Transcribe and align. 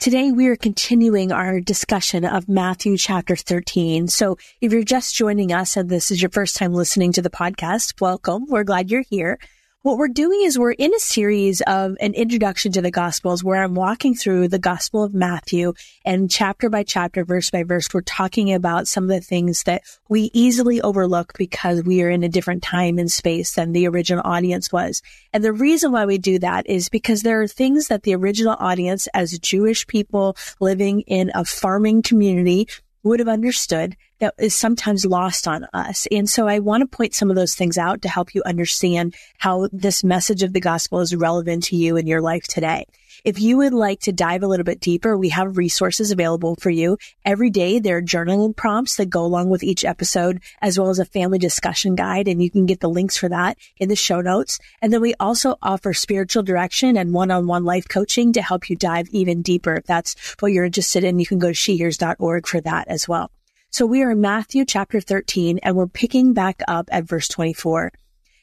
Today 0.00 0.30
we 0.30 0.46
are 0.46 0.54
continuing 0.54 1.32
our 1.32 1.58
discussion 1.58 2.24
of 2.24 2.48
Matthew 2.48 2.96
chapter 2.96 3.34
13. 3.34 4.06
So 4.06 4.38
if 4.60 4.72
you're 4.72 4.84
just 4.84 5.16
joining 5.16 5.52
us 5.52 5.76
and 5.76 5.88
this 5.88 6.12
is 6.12 6.22
your 6.22 6.30
first 6.30 6.54
time 6.54 6.72
listening 6.72 7.10
to 7.14 7.20
the 7.20 7.28
podcast, 7.28 8.00
welcome. 8.00 8.46
We're 8.46 8.62
glad 8.62 8.92
you're 8.92 9.02
here. 9.02 9.40
What 9.82 9.96
we're 9.96 10.08
doing 10.08 10.42
is 10.42 10.58
we're 10.58 10.72
in 10.72 10.92
a 10.92 10.98
series 10.98 11.60
of 11.60 11.96
an 12.00 12.12
introduction 12.14 12.72
to 12.72 12.82
the 12.82 12.90
Gospels 12.90 13.44
where 13.44 13.62
I'm 13.62 13.76
walking 13.76 14.12
through 14.12 14.48
the 14.48 14.58
Gospel 14.58 15.04
of 15.04 15.14
Matthew 15.14 15.72
and 16.04 16.28
chapter 16.28 16.68
by 16.68 16.82
chapter, 16.82 17.24
verse 17.24 17.52
by 17.52 17.62
verse, 17.62 17.86
we're 17.94 18.00
talking 18.00 18.52
about 18.52 18.88
some 18.88 19.04
of 19.04 19.10
the 19.10 19.20
things 19.20 19.62
that 19.62 19.82
we 20.08 20.32
easily 20.34 20.80
overlook 20.80 21.38
because 21.38 21.84
we 21.84 22.02
are 22.02 22.10
in 22.10 22.24
a 22.24 22.28
different 22.28 22.64
time 22.64 22.98
and 22.98 23.08
space 23.08 23.54
than 23.54 23.70
the 23.70 23.86
original 23.86 24.22
audience 24.24 24.72
was. 24.72 25.00
And 25.32 25.44
the 25.44 25.52
reason 25.52 25.92
why 25.92 26.06
we 26.06 26.18
do 26.18 26.40
that 26.40 26.68
is 26.68 26.88
because 26.88 27.22
there 27.22 27.40
are 27.40 27.46
things 27.46 27.86
that 27.86 28.02
the 28.02 28.16
original 28.16 28.56
audience 28.58 29.06
as 29.14 29.38
Jewish 29.38 29.86
people 29.86 30.36
living 30.58 31.02
in 31.02 31.30
a 31.36 31.44
farming 31.44 32.02
community 32.02 32.66
would 33.02 33.20
have 33.20 33.28
understood 33.28 33.96
that 34.18 34.34
is 34.38 34.54
sometimes 34.54 35.04
lost 35.04 35.46
on 35.46 35.64
us. 35.72 36.06
And 36.10 36.28
so 36.28 36.48
I 36.48 36.58
want 36.58 36.80
to 36.82 36.96
point 36.96 37.14
some 37.14 37.30
of 37.30 37.36
those 37.36 37.54
things 37.54 37.78
out 37.78 38.02
to 38.02 38.08
help 38.08 38.34
you 38.34 38.42
understand 38.44 39.14
how 39.38 39.68
this 39.72 40.02
message 40.02 40.42
of 40.42 40.52
the 40.52 40.60
gospel 40.60 41.00
is 41.00 41.14
relevant 41.14 41.64
to 41.64 41.76
you 41.76 41.96
in 41.96 42.06
your 42.06 42.20
life 42.20 42.44
today. 42.48 42.86
If 43.24 43.40
you 43.40 43.56
would 43.56 43.72
like 43.72 44.00
to 44.00 44.12
dive 44.12 44.42
a 44.42 44.46
little 44.46 44.64
bit 44.64 44.80
deeper, 44.80 45.16
we 45.16 45.30
have 45.30 45.56
resources 45.56 46.10
available 46.10 46.54
for 46.56 46.70
you. 46.70 46.98
Every 47.24 47.50
day 47.50 47.78
there 47.78 47.96
are 47.96 48.02
journaling 48.02 48.54
prompts 48.54 48.96
that 48.96 49.10
go 49.10 49.24
along 49.24 49.50
with 49.50 49.62
each 49.62 49.84
episode, 49.84 50.40
as 50.62 50.78
well 50.78 50.90
as 50.90 50.98
a 50.98 51.04
family 51.04 51.38
discussion 51.38 51.94
guide. 51.96 52.28
And 52.28 52.42
you 52.42 52.50
can 52.50 52.66
get 52.66 52.80
the 52.80 52.88
links 52.88 53.16
for 53.16 53.28
that 53.28 53.58
in 53.78 53.88
the 53.88 53.96
show 53.96 54.20
notes. 54.20 54.58
And 54.80 54.92
then 54.92 55.00
we 55.00 55.14
also 55.18 55.56
offer 55.62 55.92
spiritual 55.92 56.42
direction 56.42 56.96
and 56.96 57.12
one-on-one 57.12 57.64
life 57.64 57.88
coaching 57.88 58.32
to 58.34 58.42
help 58.42 58.70
you 58.70 58.76
dive 58.76 59.08
even 59.10 59.42
deeper. 59.42 59.74
If 59.74 59.86
that's 59.86 60.14
what 60.40 60.52
you're 60.52 60.64
interested 60.64 61.04
in, 61.04 61.18
you 61.18 61.26
can 61.26 61.38
go 61.38 61.48
to 61.48 61.54
shehears.org 61.54 62.46
for 62.46 62.60
that 62.60 62.88
as 62.88 63.08
well. 63.08 63.30
So 63.70 63.84
we 63.84 64.02
are 64.02 64.12
in 64.12 64.20
Matthew 64.20 64.64
chapter 64.64 65.00
13 65.00 65.58
and 65.62 65.76
we're 65.76 65.86
picking 65.86 66.32
back 66.32 66.62
up 66.66 66.88
at 66.90 67.04
verse 67.04 67.28
24. 67.28 67.92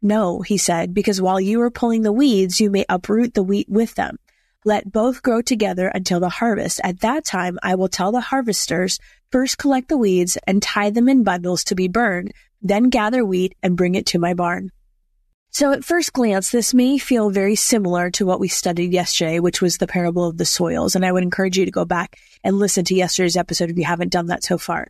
No, 0.00 0.42
he 0.42 0.56
said, 0.56 0.94
because 0.94 1.20
while 1.20 1.40
you 1.40 1.60
are 1.62 1.70
pulling 1.70 2.02
the 2.02 2.12
weeds, 2.12 2.60
you 2.60 2.70
may 2.70 2.84
uproot 2.88 3.34
the 3.34 3.42
wheat 3.42 3.68
with 3.68 3.94
them. 3.96 4.18
Let 4.64 4.92
both 4.92 5.22
grow 5.22 5.42
together 5.42 5.88
until 5.88 6.20
the 6.20 6.28
harvest. 6.28 6.80
At 6.84 7.00
that 7.00 7.24
time, 7.24 7.58
I 7.62 7.74
will 7.74 7.88
tell 7.88 8.12
the 8.12 8.20
harvesters, 8.20 8.98
first 9.30 9.58
collect 9.58 9.88
the 9.88 9.96
weeds 9.96 10.36
and 10.46 10.62
tie 10.62 10.90
them 10.90 11.08
in 11.08 11.24
bundles 11.24 11.64
to 11.64 11.74
be 11.74 11.88
burned, 11.88 12.32
then 12.60 12.90
gather 12.90 13.24
wheat 13.24 13.54
and 13.62 13.76
bring 13.76 13.94
it 13.94 14.06
to 14.06 14.18
my 14.18 14.34
barn. 14.34 14.70
So 15.50 15.72
at 15.72 15.84
first 15.84 16.12
glance, 16.12 16.50
this 16.50 16.74
may 16.74 16.98
feel 16.98 17.30
very 17.30 17.54
similar 17.54 18.10
to 18.12 18.26
what 18.26 18.40
we 18.40 18.48
studied 18.48 18.92
yesterday, 18.92 19.40
which 19.40 19.62
was 19.62 19.78
the 19.78 19.86
parable 19.86 20.28
of 20.28 20.36
the 20.36 20.44
soils. 20.44 20.94
And 20.94 21.04
I 21.04 21.10
would 21.12 21.22
encourage 21.22 21.56
you 21.56 21.64
to 21.64 21.70
go 21.70 21.84
back 21.84 22.16
and 22.44 22.58
listen 22.58 22.84
to 22.84 22.94
yesterday's 22.94 23.36
episode 23.36 23.70
if 23.70 23.78
you 23.78 23.84
haven't 23.84 24.12
done 24.12 24.26
that 24.26 24.44
so 24.44 24.58
far. 24.58 24.88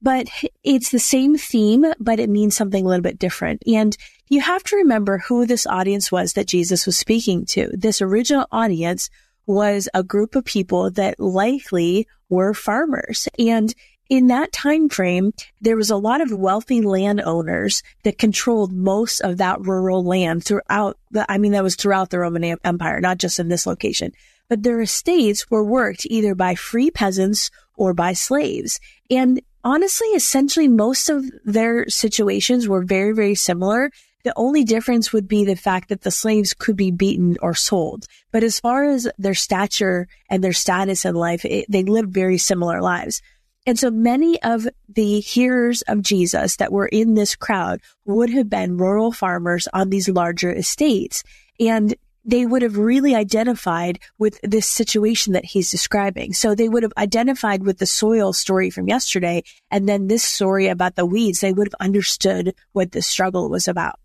But 0.00 0.28
it's 0.62 0.90
the 0.90 0.98
same 0.98 1.36
theme, 1.36 1.84
but 1.98 2.20
it 2.20 2.30
means 2.30 2.56
something 2.56 2.84
a 2.84 2.88
little 2.88 3.02
bit 3.02 3.18
different. 3.18 3.62
And 3.66 3.96
you 4.28 4.40
have 4.40 4.62
to 4.64 4.76
remember 4.76 5.18
who 5.18 5.46
this 5.46 5.66
audience 5.66 6.12
was 6.12 6.34
that 6.34 6.46
Jesus 6.46 6.86
was 6.86 6.96
speaking 6.96 7.46
to. 7.46 7.70
This 7.72 8.00
original 8.00 8.46
audience 8.52 9.10
was 9.46 9.88
a 9.94 10.02
group 10.02 10.36
of 10.36 10.44
people 10.44 10.90
that 10.92 11.18
likely 11.18 12.06
were 12.28 12.54
farmers. 12.54 13.28
And 13.38 13.74
in 14.08 14.28
that 14.28 14.52
time 14.52 14.88
frame, 14.88 15.32
there 15.60 15.76
was 15.76 15.90
a 15.90 15.96
lot 15.96 16.20
of 16.20 16.32
wealthy 16.32 16.80
landowners 16.80 17.82
that 18.04 18.18
controlled 18.18 18.72
most 18.72 19.20
of 19.20 19.38
that 19.38 19.60
rural 19.60 20.04
land 20.04 20.44
throughout 20.44 20.98
the, 21.10 21.30
I 21.30 21.38
mean, 21.38 21.52
that 21.52 21.62
was 21.62 21.76
throughout 21.76 22.10
the 22.10 22.18
Roman 22.18 22.56
Empire, 22.64 23.00
not 23.00 23.18
just 23.18 23.38
in 23.38 23.48
this 23.48 23.66
location. 23.66 24.12
But 24.48 24.62
their 24.62 24.80
estates 24.80 25.50
were 25.50 25.64
worked 25.64 26.06
either 26.06 26.34
by 26.34 26.54
free 26.54 26.90
peasants 26.90 27.50
or 27.76 27.92
by 27.92 28.14
slaves. 28.14 28.80
And 29.10 29.40
honestly, 29.64 30.08
essentially 30.08 30.68
most 30.68 31.08
of 31.08 31.24
their 31.44 31.88
situations 31.88 32.68
were 32.68 32.82
very, 32.82 33.12
very 33.12 33.34
similar. 33.34 33.90
The 34.24 34.32
only 34.36 34.64
difference 34.64 35.12
would 35.12 35.28
be 35.28 35.44
the 35.44 35.56
fact 35.56 35.88
that 35.88 36.02
the 36.02 36.10
slaves 36.10 36.52
could 36.54 36.76
be 36.76 36.90
beaten 36.90 37.36
or 37.40 37.54
sold. 37.54 38.06
But 38.32 38.42
as 38.42 38.60
far 38.60 38.84
as 38.84 39.08
their 39.18 39.34
stature 39.34 40.08
and 40.28 40.42
their 40.42 40.52
status 40.52 41.04
in 41.04 41.14
life, 41.14 41.44
it, 41.44 41.66
they 41.68 41.84
lived 41.84 42.12
very 42.12 42.38
similar 42.38 42.82
lives. 42.82 43.22
And 43.66 43.78
so 43.78 43.90
many 43.90 44.42
of 44.42 44.66
the 44.88 45.20
hearers 45.20 45.82
of 45.82 46.02
Jesus 46.02 46.56
that 46.56 46.72
were 46.72 46.86
in 46.86 47.14
this 47.14 47.36
crowd 47.36 47.80
would 48.06 48.30
have 48.30 48.48
been 48.48 48.78
rural 48.78 49.12
farmers 49.12 49.68
on 49.72 49.90
these 49.90 50.08
larger 50.08 50.52
estates. 50.52 51.22
And 51.60 51.94
they 52.28 52.44
would 52.44 52.60
have 52.60 52.76
really 52.76 53.14
identified 53.14 53.98
with 54.18 54.38
this 54.42 54.66
situation 54.66 55.32
that 55.32 55.46
he's 55.46 55.70
describing. 55.70 56.34
So 56.34 56.54
they 56.54 56.68
would 56.68 56.82
have 56.82 56.92
identified 56.98 57.64
with 57.64 57.78
the 57.78 57.86
soil 57.86 58.34
story 58.34 58.68
from 58.68 58.86
yesterday. 58.86 59.44
And 59.70 59.88
then 59.88 60.08
this 60.08 60.24
story 60.24 60.68
about 60.68 60.94
the 60.94 61.06
weeds, 61.06 61.40
they 61.40 61.54
would 61.54 61.68
have 61.68 61.86
understood 61.86 62.54
what 62.72 62.92
the 62.92 63.00
struggle 63.00 63.48
was 63.48 63.66
about. 63.66 63.98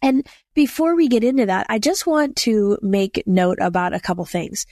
And 0.00 0.24
before 0.54 0.94
we 0.94 1.08
get 1.08 1.24
into 1.24 1.44
that, 1.46 1.66
I 1.68 1.80
just 1.80 2.06
want 2.06 2.36
to 2.36 2.78
make 2.82 3.24
note 3.26 3.58
about 3.60 3.94
a 3.94 4.00
couple 4.00 4.24
things. 4.24 4.64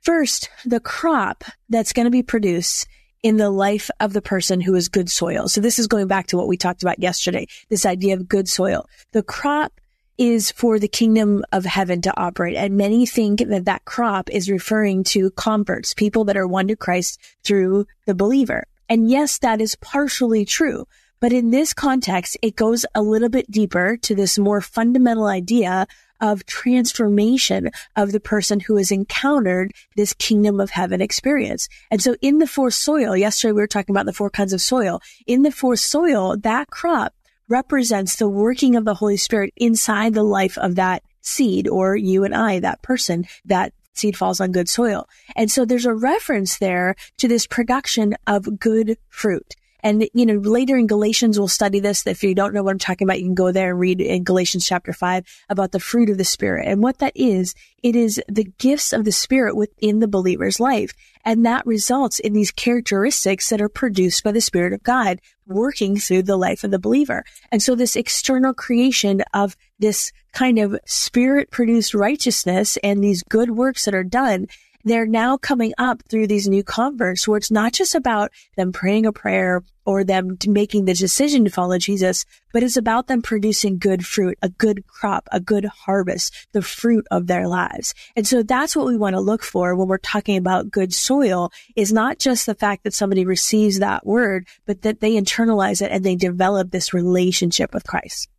First, 0.00 0.48
the 0.64 0.80
crop 0.80 1.42
that's 1.68 1.92
going 1.92 2.06
to 2.06 2.12
be 2.12 2.22
produced 2.22 2.86
in 3.24 3.38
the 3.38 3.50
life 3.50 3.90
of 3.98 4.12
the 4.12 4.22
person 4.22 4.60
who 4.60 4.76
is 4.76 4.88
good 4.88 5.10
soil. 5.10 5.48
So 5.48 5.60
this 5.60 5.80
is 5.80 5.88
going 5.88 6.06
back 6.06 6.28
to 6.28 6.36
what 6.36 6.48
we 6.48 6.56
talked 6.56 6.82
about 6.82 7.02
yesterday, 7.02 7.48
this 7.70 7.84
idea 7.84 8.14
of 8.14 8.28
good 8.28 8.48
soil. 8.48 8.88
The 9.10 9.24
crop 9.24 9.79
is 10.20 10.52
for 10.52 10.78
the 10.78 10.86
kingdom 10.86 11.42
of 11.50 11.64
heaven 11.64 12.02
to 12.02 12.20
operate. 12.20 12.54
And 12.54 12.76
many 12.76 13.06
think 13.06 13.40
that 13.48 13.64
that 13.64 13.86
crop 13.86 14.28
is 14.30 14.50
referring 14.50 15.02
to 15.04 15.30
converts, 15.30 15.94
people 15.94 16.24
that 16.26 16.36
are 16.36 16.46
won 16.46 16.68
to 16.68 16.76
Christ 16.76 17.18
through 17.42 17.86
the 18.04 18.14
believer. 18.14 18.66
And 18.86 19.08
yes, 19.08 19.38
that 19.38 19.62
is 19.62 19.76
partially 19.76 20.44
true. 20.44 20.86
But 21.20 21.32
in 21.32 21.50
this 21.50 21.72
context, 21.72 22.36
it 22.42 22.54
goes 22.54 22.84
a 22.94 23.00
little 23.00 23.30
bit 23.30 23.50
deeper 23.50 23.96
to 24.02 24.14
this 24.14 24.38
more 24.38 24.60
fundamental 24.60 25.26
idea 25.26 25.86
of 26.20 26.44
transformation 26.44 27.70
of 27.96 28.12
the 28.12 28.20
person 28.20 28.60
who 28.60 28.76
has 28.76 28.90
encountered 28.90 29.72
this 29.96 30.12
kingdom 30.12 30.60
of 30.60 30.68
heaven 30.68 31.00
experience. 31.00 31.66
And 31.90 32.02
so 32.02 32.14
in 32.20 32.38
the 32.38 32.46
fourth 32.46 32.74
soil, 32.74 33.16
yesterday 33.16 33.52
we 33.52 33.62
were 33.62 33.66
talking 33.66 33.94
about 33.94 34.04
the 34.04 34.12
four 34.12 34.28
kinds 34.28 34.52
of 34.52 34.60
soil. 34.60 35.00
In 35.26 35.44
the 35.44 35.50
fourth 35.50 35.80
soil, 35.80 36.36
that 36.38 36.68
crop 36.68 37.14
represents 37.50 38.16
the 38.16 38.28
working 38.28 38.76
of 38.76 38.86
the 38.86 38.94
Holy 38.94 39.18
Spirit 39.18 39.52
inside 39.56 40.14
the 40.14 40.22
life 40.22 40.56
of 40.56 40.76
that 40.76 41.02
seed 41.20 41.68
or 41.68 41.96
you 41.96 42.24
and 42.24 42.34
I, 42.34 42.60
that 42.60 42.80
person, 42.80 43.26
that 43.44 43.74
seed 43.92 44.16
falls 44.16 44.40
on 44.40 44.52
good 44.52 44.68
soil. 44.68 45.06
And 45.36 45.50
so 45.50 45.64
there's 45.64 45.84
a 45.84 45.92
reference 45.92 46.58
there 46.58 46.94
to 47.18 47.28
this 47.28 47.46
production 47.46 48.14
of 48.26 48.58
good 48.58 48.96
fruit. 49.08 49.54
And, 49.82 50.06
you 50.12 50.26
know, 50.26 50.34
later 50.34 50.76
in 50.76 50.86
Galatians, 50.86 51.38
we'll 51.38 51.48
study 51.48 51.80
this. 51.80 52.06
If 52.06 52.22
you 52.22 52.34
don't 52.34 52.52
know 52.52 52.62
what 52.62 52.72
I'm 52.72 52.78
talking 52.78 53.06
about, 53.06 53.18
you 53.18 53.24
can 53.24 53.34
go 53.34 53.50
there 53.50 53.70
and 53.70 53.80
read 53.80 54.00
in 54.00 54.24
Galatians 54.24 54.66
chapter 54.66 54.92
five 54.92 55.24
about 55.48 55.72
the 55.72 55.80
fruit 55.80 56.10
of 56.10 56.18
the 56.18 56.24
spirit. 56.24 56.66
And 56.68 56.82
what 56.82 56.98
that 56.98 57.14
is, 57.16 57.54
it 57.82 57.96
is 57.96 58.22
the 58.28 58.44
gifts 58.58 58.92
of 58.92 59.06
the 59.06 59.12
spirit 59.12 59.56
within 59.56 60.00
the 60.00 60.08
believer's 60.08 60.60
life. 60.60 60.92
And 61.24 61.44
that 61.44 61.66
results 61.66 62.18
in 62.18 62.32
these 62.32 62.50
characteristics 62.50 63.50
that 63.50 63.60
are 63.60 63.68
produced 63.68 64.24
by 64.24 64.32
the 64.32 64.40
spirit 64.40 64.72
of 64.72 64.82
God 64.82 65.20
working 65.46 65.96
through 65.96 66.22
the 66.22 66.36
life 66.36 66.64
of 66.64 66.70
the 66.70 66.78
believer. 66.78 67.24
And 67.50 67.62
so 67.62 67.74
this 67.74 67.96
external 67.96 68.54
creation 68.54 69.22
of 69.34 69.56
this 69.78 70.12
kind 70.32 70.58
of 70.58 70.78
spirit 70.86 71.50
produced 71.50 71.94
righteousness 71.94 72.78
and 72.82 73.02
these 73.02 73.22
good 73.24 73.50
works 73.50 73.84
that 73.84 73.94
are 73.94 74.04
done 74.04 74.46
they're 74.84 75.06
now 75.06 75.36
coming 75.36 75.72
up 75.78 76.02
through 76.08 76.26
these 76.26 76.48
new 76.48 76.62
converts 76.62 77.26
where 77.26 77.38
it's 77.38 77.50
not 77.50 77.72
just 77.72 77.94
about 77.94 78.30
them 78.56 78.72
praying 78.72 79.06
a 79.06 79.12
prayer 79.12 79.62
or 79.84 80.04
them 80.04 80.38
making 80.46 80.84
the 80.84 80.94
decision 80.94 81.44
to 81.44 81.50
follow 81.50 81.76
Jesus, 81.76 82.24
but 82.52 82.62
it's 82.62 82.76
about 82.76 83.06
them 83.06 83.22
producing 83.22 83.78
good 83.78 84.06
fruit, 84.06 84.38
a 84.40 84.48
good 84.48 84.86
crop, 84.86 85.28
a 85.32 85.40
good 85.40 85.64
harvest, 85.64 86.48
the 86.52 86.62
fruit 86.62 87.06
of 87.10 87.26
their 87.26 87.46
lives. 87.48 87.94
And 88.16 88.26
so 88.26 88.42
that's 88.42 88.76
what 88.76 88.86
we 88.86 88.96
want 88.96 89.14
to 89.14 89.20
look 89.20 89.42
for 89.42 89.74
when 89.74 89.88
we're 89.88 89.98
talking 89.98 90.36
about 90.36 90.70
good 90.70 90.94
soil 90.94 91.50
is 91.76 91.92
not 91.92 92.18
just 92.18 92.46
the 92.46 92.54
fact 92.54 92.84
that 92.84 92.94
somebody 92.94 93.24
receives 93.24 93.78
that 93.78 94.06
word, 94.06 94.46
but 94.66 94.82
that 94.82 95.00
they 95.00 95.12
internalize 95.12 95.82
it 95.82 95.92
and 95.92 96.04
they 96.04 96.16
develop 96.16 96.70
this 96.70 96.94
relationship 96.94 97.74
with 97.74 97.84
Christ. 97.84 98.29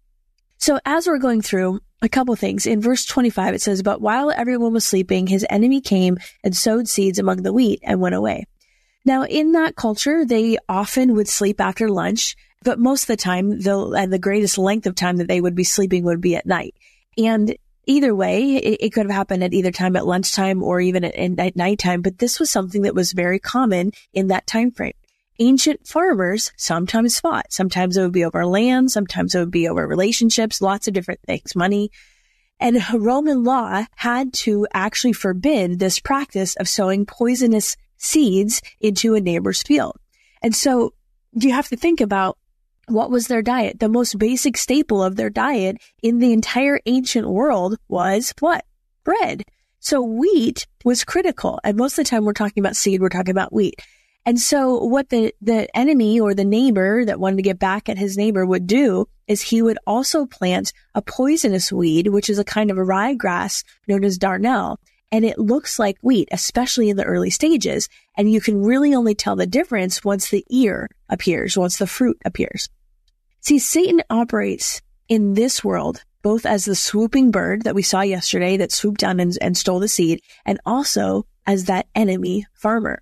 So 0.62 0.80
as 0.86 1.08
we're 1.08 1.18
going 1.18 1.42
through, 1.42 1.80
a 2.04 2.10
couple 2.10 2.36
things. 2.36 2.68
In 2.68 2.82
verse 2.82 3.04
25, 3.04 3.56
it 3.56 3.64
says, 3.64 3.82
But 3.82 4.00
while 4.00 4.30
everyone 4.30 4.74
was 4.74 4.86
sleeping, 4.86 5.26
his 5.26 5.46
enemy 5.50 5.82
came 5.82 6.20
and 6.44 6.56
sowed 6.56 6.88
seeds 6.88 7.18
among 7.18 7.42
the 7.42 7.52
wheat 7.52 7.80
and 7.82 8.00
went 8.00 8.14
away. 8.14 8.46
Now, 9.04 9.24
in 9.24 9.54
that 9.54 9.76
culture, 9.76 10.24
they 10.24 10.60
often 10.70 11.16
would 11.16 11.28
sleep 11.28 11.60
after 11.60 11.90
lunch, 11.90 12.36
but 12.64 12.78
most 12.78 13.04
of 13.04 13.08
the 13.08 13.18
time, 13.18 13.60
the, 13.60 13.76
and 13.98 14.14
the 14.14 14.20
greatest 14.20 14.60
length 14.60 14.86
of 14.86 14.94
time 14.94 15.18
that 15.18 15.28
they 15.28 15.42
would 15.42 15.56
be 15.56 15.64
sleeping 15.64 16.04
would 16.04 16.22
be 16.22 16.36
at 16.36 16.46
night. 16.46 16.76
And 17.18 17.56
either 17.88 18.14
way, 18.14 18.58
it, 18.58 18.78
it 18.82 18.94
could 18.94 19.08
have 19.08 19.16
happened 19.16 19.44
at 19.44 19.56
either 19.56 19.72
time 19.72 19.96
at 19.96 20.06
lunchtime 20.06 20.62
or 20.62 20.80
even 20.80 21.04
at, 21.04 21.16
at 21.16 21.56
nighttime, 21.56 22.04
but 22.04 22.20
this 22.20 22.40
was 22.40 22.52
something 22.52 22.84
that 22.84 22.94
was 22.94 23.14
very 23.14 23.40
common 23.40 23.94
in 24.14 24.28
that 24.28 24.46
time 24.46 24.70
frame 24.70 24.94
ancient 25.42 25.88
farmers 25.88 26.52
sometimes 26.56 27.20
fought. 27.20 27.52
Sometimes 27.52 27.98
it 27.98 28.02
would 28.04 28.14
be 28.14 28.24
over 28.24 28.46
land. 28.46 28.92
Sometimes 28.92 29.34
it 29.34 29.40
would 29.40 29.52
be 29.52 29.68
over 29.68 29.86
relationships, 29.88 30.62
lots 30.62 30.88
of 30.88 30.94
different 30.94 31.20
things, 31.26 31.56
money. 31.56 31.90
And 32.60 32.80
Roman 32.94 33.44
law 33.44 33.86
had 33.96 34.34
to 34.34 34.68
actually 34.72 35.14
forbid 35.14 35.80
this 35.80 36.00
practice 36.00 36.56
of 36.58 36.70
sowing 36.70 37.08
poisonous 37.08 37.76
seeds 37.98 38.62
into 38.80 39.16
a 39.16 39.20
neighbor's 39.20 39.64
field. 39.64 39.98
And 40.44 40.56
so 40.56 40.94
you 41.34 41.52
have 41.52 41.70
to 41.70 41.76
think 41.76 42.02
about 42.02 42.38
what 42.88 43.10
was 43.10 43.28
their 43.28 43.42
diet? 43.42 43.80
The 43.80 43.90
most 43.90 44.20
basic 44.20 44.58
staple 44.58 45.04
of 45.04 45.16
their 45.16 45.30
diet 45.30 45.78
in 46.04 46.20
the 46.20 46.34
entire 46.34 46.80
ancient 46.86 47.28
world 47.28 47.78
was 47.88 48.32
what? 48.40 48.64
Bread. 49.04 49.44
So 49.80 50.02
wheat 50.02 50.68
was 50.86 51.04
critical. 51.04 51.60
And 51.64 51.78
most 51.78 51.98
of 51.98 52.06
the 52.06 52.10
time 52.10 52.26
we're 52.26 52.34
talking 52.34 52.62
about 52.62 52.76
seed, 52.76 53.02
we're 53.02 53.10
talking 53.10 53.32
about 53.32 53.54
wheat. 53.54 53.82
And 54.26 54.40
so 54.40 54.78
what 54.84 55.10
the, 55.10 55.34
the 55.42 55.76
enemy 55.76 56.20
or 56.20 56.34
the 56.34 56.46
neighbor 56.46 57.04
that 57.06 57.20
wanted 57.20 57.38
to 57.38 57.42
get 57.42 57.58
back 57.58 57.90
at 57.90 57.98
his 57.98 58.18
neighbor 58.18 58.46
would 58.46 58.68
do 58.68 59.08
is 59.28 59.42
he 59.42 59.62
would 59.62 59.80
also 59.88 60.26
plant 60.26 60.74
a 60.94 61.02
poisonous 61.02 61.72
weed, 61.72 62.08
which 62.08 62.30
is 62.30 62.38
a 62.38 62.44
kind 62.44 62.70
of 62.70 62.78
a 62.78 62.82
ryegrass 62.82 63.64
known 63.88 64.04
as 64.04 64.20
darnel. 64.20 64.78
And 65.12 65.26
it 65.26 65.40
looks 65.40 65.80
like 65.80 65.98
wheat, 66.02 66.30
especially 66.32 66.90
in 66.90 66.98
the 66.98 67.04
early 67.04 67.32
stages. 67.32 67.90
And 68.16 68.32
you 68.32 68.42
can 68.42 68.64
really 68.64 68.94
only 68.94 69.16
tell 69.16 69.36
the 69.36 69.48
difference 69.48 70.04
once 70.04 70.30
the 70.30 70.46
ear 70.50 70.88
appears, 71.10 71.58
once 71.58 71.78
the 71.78 71.88
fruit 71.88 72.18
appears. 72.24 72.70
See, 73.40 73.58
Satan 73.58 74.04
operates 74.10 74.82
in 75.10 75.34
this 75.34 75.64
world 75.64 76.04
both 76.22 76.46
as 76.46 76.66
the 76.66 76.76
swooping 76.76 77.32
bird 77.32 77.64
that 77.64 77.76
we 77.76 77.82
saw 77.82 78.02
yesterday 78.02 78.58
that 78.58 78.72
swooped 78.72 79.02
down 79.02 79.20
and, 79.20 79.36
and 79.42 79.58
stole 79.58 79.80
the 79.80 79.88
seed, 79.88 80.22
and 80.46 80.60
also 80.66 81.26
as 81.48 81.66
that 81.66 81.88
enemy 81.96 82.46
farmer. 82.54 83.02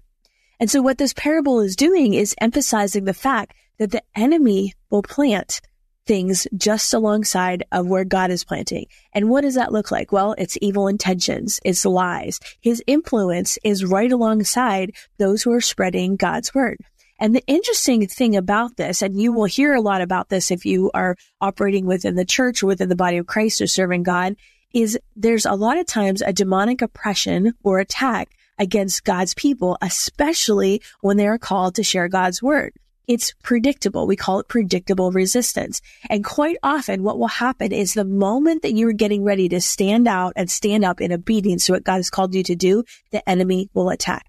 And 0.59 0.69
so 0.69 0.81
what 0.81 0.97
this 0.97 1.13
parable 1.13 1.61
is 1.61 1.75
doing 1.75 2.13
is 2.13 2.35
emphasizing 2.41 3.05
the 3.05 3.13
fact 3.13 3.53
that 3.77 3.91
the 3.91 4.03
enemy 4.15 4.73
will 4.89 5.01
plant 5.01 5.61
things 6.05 6.47
just 6.57 6.93
alongside 6.93 7.63
of 7.71 7.87
where 7.87 8.03
God 8.03 8.31
is 8.31 8.43
planting. 8.43 8.87
And 9.13 9.29
what 9.29 9.41
does 9.41 9.55
that 9.55 9.71
look 9.71 9.91
like? 9.91 10.11
Well, 10.11 10.33
it's 10.37 10.57
evil 10.61 10.87
intentions. 10.87 11.59
It's 11.63 11.85
lies. 11.85 12.39
His 12.59 12.83
influence 12.87 13.59
is 13.63 13.85
right 13.85 14.11
alongside 14.11 14.91
those 15.19 15.43
who 15.43 15.51
are 15.53 15.61
spreading 15.61 16.15
God's 16.15 16.53
word. 16.53 16.77
And 17.19 17.35
the 17.35 17.45
interesting 17.45 18.07
thing 18.07 18.35
about 18.35 18.77
this, 18.77 19.01
and 19.01 19.21
you 19.21 19.31
will 19.31 19.45
hear 19.45 19.75
a 19.75 19.81
lot 19.81 20.01
about 20.01 20.29
this 20.29 20.51
if 20.51 20.65
you 20.65 20.89
are 20.93 21.15
operating 21.41 21.85
within 21.85 22.15
the 22.15 22.25
church 22.25 22.63
or 22.63 22.67
within 22.67 22.89
the 22.89 22.95
body 22.95 23.17
of 23.17 23.27
Christ 23.27 23.61
or 23.61 23.67
serving 23.67 24.03
God, 24.03 24.35
is 24.73 24.97
there's 25.15 25.45
a 25.45 25.53
lot 25.53 25.77
of 25.77 25.85
times 25.85 26.21
a 26.21 26.33
demonic 26.33 26.81
oppression 26.81 27.53
or 27.61 27.79
attack 27.79 28.29
against 28.59 29.03
God's 29.03 29.33
people, 29.33 29.77
especially 29.81 30.81
when 31.01 31.17
they 31.17 31.27
are 31.27 31.39
called 31.39 31.75
to 31.75 31.83
share 31.83 32.07
God's 32.07 32.43
word. 32.43 32.73
It's 33.07 33.33
predictable. 33.41 34.05
We 34.05 34.15
call 34.15 34.39
it 34.39 34.47
predictable 34.47 35.11
resistance. 35.11 35.81
And 36.11 36.23
quite 36.23 36.57
often 36.61 37.01
what 37.01 37.17
will 37.17 37.27
happen 37.27 37.71
is 37.71 37.95
the 37.95 38.05
moment 38.05 38.61
that 38.61 38.73
you're 38.73 38.93
getting 38.93 39.23
ready 39.23 39.49
to 39.49 39.61
stand 39.61 40.07
out 40.07 40.33
and 40.35 40.51
stand 40.51 40.85
up 40.85 41.01
in 41.01 41.11
obedience 41.11 41.65
to 41.65 41.71
what 41.71 41.83
God 41.83 41.95
has 41.95 42.11
called 42.11 42.35
you 42.35 42.43
to 42.43 42.55
do, 42.55 42.83
the 43.09 43.27
enemy 43.27 43.69
will 43.73 43.89
attack. 43.89 44.27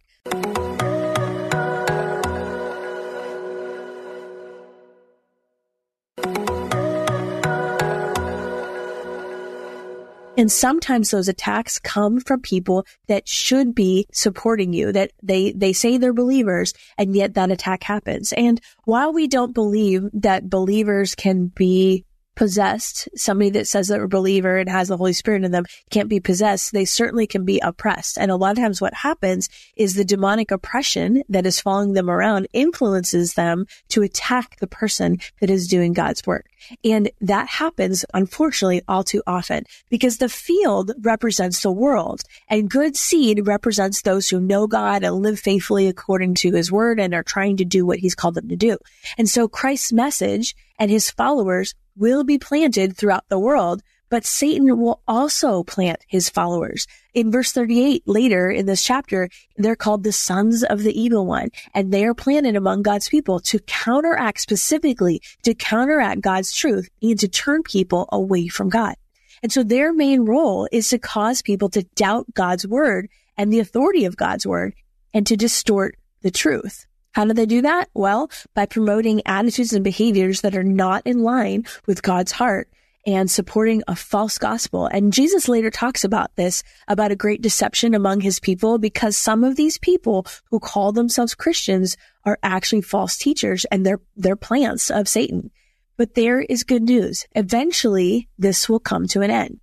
And 10.40 10.50
sometimes 10.50 11.10
those 11.10 11.28
attacks 11.28 11.78
come 11.78 12.18
from 12.18 12.40
people 12.40 12.86
that 13.08 13.28
should 13.28 13.74
be 13.74 14.06
supporting 14.10 14.72
you, 14.72 14.90
that 14.90 15.12
they, 15.22 15.52
they 15.52 15.74
say 15.74 15.98
they're 15.98 16.14
believers, 16.14 16.72
and 16.96 17.14
yet 17.14 17.34
that 17.34 17.50
attack 17.50 17.82
happens. 17.82 18.32
And 18.32 18.58
while 18.84 19.12
we 19.12 19.28
don't 19.28 19.52
believe 19.52 20.08
that 20.14 20.48
believers 20.48 21.14
can 21.14 21.48
be 21.48 22.06
possessed, 22.34 23.08
somebody 23.16 23.50
that 23.50 23.68
says 23.68 23.88
they're 23.88 24.04
a 24.04 24.08
believer 24.08 24.58
and 24.58 24.68
has 24.68 24.88
the 24.88 24.96
Holy 24.96 25.12
Spirit 25.12 25.44
in 25.44 25.52
them 25.52 25.64
can't 25.90 26.08
be 26.08 26.20
possessed, 26.20 26.72
they 26.72 26.84
certainly 26.84 27.26
can 27.26 27.44
be 27.44 27.60
oppressed. 27.60 28.18
And 28.18 28.30
a 28.30 28.36
lot 28.36 28.52
of 28.52 28.58
times 28.58 28.80
what 28.80 28.94
happens 28.94 29.48
is 29.76 29.94
the 29.94 30.04
demonic 30.04 30.50
oppression 30.50 31.22
that 31.28 31.46
is 31.46 31.60
following 31.60 31.92
them 31.92 32.10
around 32.10 32.48
influences 32.52 33.34
them 33.34 33.66
to 33.88 34.02
attack 34.02 34.56
the 34.58 34.66
person 34.66 35.18
that 35.40 35.50
is 35.50 35.66
doing 35.66 35.92
God's 35.92 36.26
work. 36.26 36.46
And 36.84 37.10
that 37.20 37.48
happens, 37.48 38.04
unfortunately, 38.14 38.82
all 38.86 39.04
too 39.04 39.22
often 39.26 39.64
because 39.88 40.18
the 40.18 40.28
field 40.28 40.92
represents 41.00 41.62
the 41.62 41.72
world 41.72 42.22
and 42.48 42.70
good 42.70 42.96
seed 42.96 43.46
represents 43.46 44.02
those 44.02 44.28
who 44.28 44.40
know 44.40 44.66
God 44.66 45.02
and 45.02 45.16
live 45.16 45.40
faithfully 45.40 45.88
according 45.88 46.34
to 46.36 46.52
his 46.52 46.70
word 46.70 47.00
and 47.00 47.14
are 47.14 47.22
trying 47.22 47.56
to 47.58 47.64
do 47.64 47.86
what 47.86 47.98
he's 47.98 48.14
called 48.14 48.34
them 48.34 48.48
to 48.48 48.56
do. 48.56 48.78
And 49.16 49.28
so 49.28 49.48
Christ's 49.48 49.92
message 49.92 50.54
and 50.78 50.90
his 50.90 51.10
followers 51.10 51.74
will 51.96 52.24
be 52.24 52.38
planted 52.38 52.96
throughout 52.96 53.28
the 53.28 53.38
world, 53.38 53.82
but 54.08 54.26
Satan 54.26 54.78
will 54.78 55.02
also 55.06 55.62
plant 55.62 56.04
his 56.08 56.28
followers. 56.28 56.86
In 57.14 57.30
verse 57.30 57.52
38 57.52 58.02
later 58.06 58.50
in 58.50 58.66
this 58.66 58.82
chapter, 58.82 59.28
they're 59.56 59.76
called 59.76 60.02
the 60.02 60.12
sons 60.12 60.64
of 60.64 60.82
the 60.82 61.00
evil 61.00 61.26
one, 61.26 61.48
and 61.74 61.92
they 61.92 62.04
are 62.04 62.14
planted 62.14 62.56
among 62.56 62.82
God's 62.82 63.08
people 63.08 63.38
to 63.40 63.60
counteract 63.60 64.40
specifically, 64.40 65.22
to 65.44 65.54
counteract 65.54 66.20
God's 66.20 66.52
truth 66.52 66.88
and 67.00 67.18
to 67.20 67.28
turn 67.28 67.62
people 67.62 68.08
away 68.10 68.48
from 68.48 68.68
God. 68.68 68.96
And 69.42 69.52
so 69.52 69.62
their 69.62 69.92
main 69.92 70.24
role 70.24 70.68
is 70.70 70.88
to 70.90 70.98
cause 70.98 71.40
people 71.40 71.68
to 71.70 71.84
doubt 71.94 72.34
God's 72.34 72.66
word 72.66 73.08
and 73.36 73.52
the 73.52 73.60
authority 73.60 74.04
of 74.04 74.16
God's 74.16 74.46
word 74.46 74.74
and 75.14 75.26
to 75.26 75.36
distort 75.36 75.96
the 76.22 76.30
truth. 76.30 76.86
How 77.12 77.24
do 77.24 77.34
they 77.34 77.46
do 77.46 77.62
that? 77.62 77.88
Well, 77.94 78.30
by 78.54 78.66
promoting 78.66 79.22
attitudes 79.26 79.72
and 79.72 79.82
behaviors 79.82 80.42
that 80.42 80.56
are 80.56 80.64
not 80.64 81.06
in 81.06 81.22
line 81.22 81.64
with 81.86 82.02
God's 82.02 82.32
heart 82.32 82.68
and 83.06 83.30
supporting 83.30 83.82
a 83.88 83.96
false 83.96 84.38
gospel. 84.38 84.86
And 84.86 85.12
Jesus 85.12 85.48
later 85.48 85.70
talks 85.70 86.04
about 86.04 86.36
this, 86.36 86.62
about 86.86 87.10
a 87.10 87.16
great 87.16 87.42
deception 87.42 87.94
among 87.94 88.20
his 88.20 88.38
people, 88.38 88.78
because 88.78 89.16
some 89.16 89.42
of 89.42 89.56
these 89.56 89.78
people 89.78 90.26
who 90.50 90.60
call 90.60 90.92
themselves 90.92 91.34
Christians 91.34 91.96
are 92.24 92.38
actually 92.42 92.82
false 92.82 93.16
teachers 93.16 93.64
and 93.66 93.84
they're, 93.84 94.00
they're 94.16 94.36
plants 94.36 94.90
of 94.90 95.08
Satan. 95.08 95.50
But 95.96 96.14
there 96.14 96.40
is 96.40 96.62
good 96.62 96.82
news. 96.82 97.26
Eventually, 97.34 98.28
this 98.38 98.68
will 98.68 98.80
come 98.80 99.06
to 99.08 99.22
an 99.22 99.30
end. 99.30 99.60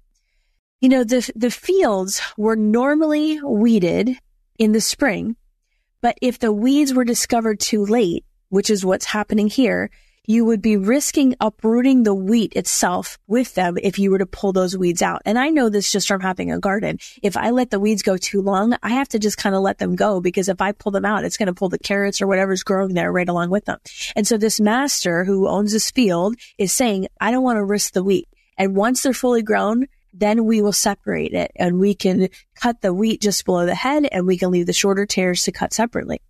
You 0.82 0.90
know, 0.90 1.04
the, 1.04 1.32
the 1.36 1.52
fields 1.52 2.22
were 2.38 2.56
normally 2.56 3.42
weeded 3.42 4.18
in 4.60 4.72
the 4.72 4.82
spring 4.82 5.36
but 6.02 6.18
if 6.22 6.40
the 6.40 6.54
weeds 6.54 6.94
were 6.94 7.06
discovered 7.06 7.60
too 7.60 7.86
late, 7.86 8.26
which 8.50 8.70
is 8.70 8.86
what's 8.86 9.06
happening 9.06 9.48
here, 9.48 9.90
you 10.30 10.44
would 10.44 10.62
be 10.62 10.76
risking 10.76 11.36
uprooting 11.40 12.04
the 12.04 12.14
wheat 12.14 12.54
itself 12.54 13.18
with 13.28 13.56
them 13.56 13.78
if 13.82 13.98
you 13.98 14.12
were 14.12 14.18
to 14.18 14.26
pull 14.26 14.52
those 14.52 14.78
weeds 14.78 15.02
out. 15.02 15.22
And 15.26 15.40
I 15.40 15.50
know 15.50 15.70
this 15.70 15.90
just 15.90 16.08
from 16.08 16.20
having 16.20 16.52
a 16.52 16.60
garden. 16.60 17.00
If 17.24 17.38
I 17.38 17.52
let 17.52 17.72
the 17.72 17.80
weeds 17.80 18.04
go 18.04 18.18
too 18.18 18.42
long, 18.42 18.76
I 18.84 18.90
have 18.90 19.08
to 19.10 19.20
just 19.20 19.38
kind 19.38 19.56
of 19.56 19.62
let 19.62 19.78
them 19.78 19.96
go 19.96 20.20
because 20.20 20.50
if 20.50 20.60
I 20.60 20.74
pull 20.74 20.92
them 20.92 21.06
out, 21.06 21.24
it's 21.24 21.38
going 21.38 21.48
to 21.48 21.54
pull 21.54 21.70
the 21.70 21.80
carrots 21.80 22.22
or 22.22 22.28
whatever's 22.28 22.64
growing 22.64 22.94
there 22.94 23.12
right 23.12 23.30
along 23.30 23.52
with 23.52 23.66
them. 23.66 23.80
And 24.18 24.28
so 24.28 24.38
this 24.38 24.60
master 24.60 25.24
who 25.24 25.48
owns 25.48 25.72
this 25.72 25.92
field 25.92 26.36
is 26.58 26.74
saying, 26.74 27.08
I 27.22 27.32
don't 27.32 27.44
want 27.44 27.56
to 27.56 27.64
risk 27.64 27.94
the 27.94 28.04
wheat. 28.04 28.28
And 28.58 28.76
once 28.76 29.04
they're 29.04 29.14
fully 29.14 29.44
grown, 29.44 29.88
then 30.20 30.46
we 30.46 30.62
will 30.62 30.72
separate 30.72 31.34
it 31.34 31.52
and 31.56 31.80
we 31.80 31.94
can 31.94 32.30
cut 32.56 32.82
the 32.82 32.94
wheat 32.94 33.22
just 33.22 33.46
below 33.46 33.66
the 33.66 33.76
head 33.76 34.08
and 34.12 34.26
we 34.26 34.38
can 34.38 34.52
leave 34.52 34.66
the 34.66 34.74
shorter 34.74 35.06
tares 35.06 35.44
to 35.44 35.52
cut 35.52 35.74
separately. 35.74 36.22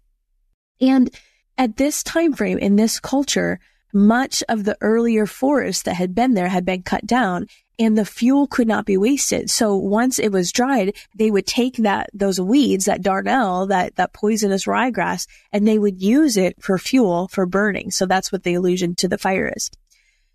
And 0.81 1.09
at 1.57 1.77
this 1.77 2.03
time 2.03 2.33
frame 2.33 2.57
in 2.57 2.75
this 2.75 2.99
culture, 2.99 3.59
much 3.93 4.43
of 4.49 4.63
the 4.63 4.77
earlier 4.81 5.25
forest 5.25 5.85
that 5.85 5.95
had 5.95 6.13
been 6.13 6.33
there 6.33 6.49
had 6.49 6.65
been 6.65 6.83
cut 6.83 7.05
down 7.05 7.47
and 7.79 7.97
the 7.97 8.05
fuel 8.05 8.47
could 8.47 8.67
not 8.67 8.85
be 8.85 8.97
wasted. 8.97 9.49
So 9.49 9.75
once 9.75 10.17
it 10.17 10.31
was 10.31 10.51
dried, 10.51 10.95
they 11.15 11.29
would 11.29 11.45
take 11.45 11.77
that, 11.77 12.09
those 12.13 12.41
weeds, 12.41 12.85
that 12.85 13.03
darnel, 13.03 13.69
that, 13.69 13.95
that 13.95 14.13
poisonous 14.13 14.65
ryegrass, 14.65 15.27
and 15.51 15.67
they 15.67 15.77
would 15.77 16.01
use 16.01 16.37
it 16.37 16.61
for 16.61 16.77
fuel 16.79 17.27
for 17.27 17.45
burning. 17.45 17.91
So 17.91 18.05
that's 18.05 18.31
what 18.31 18.43
the 18.43 18.55
allusion 18.55 18.95
to 18.95 19.07
the 19.07 19.17
fire 19.17 19.51
is. 19.55 19.69